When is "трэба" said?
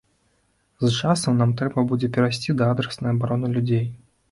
1.61-1.85